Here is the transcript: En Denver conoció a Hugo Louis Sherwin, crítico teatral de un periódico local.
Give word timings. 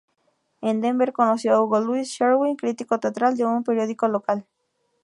En 0.61 0.81
Denver 0.81 1.13
conoció 1.13 1.53
a 1.53 1.61
Hugo 1.61 1.79
Louis 1.79 2.09
Sherwin, 2.09 2.55
crítico 2.55 2.99
teatral 2.99 3.37
de 3.37 3.45
un 3.45 3.63
periódico 3.63 4.07
local. 4.07 4.47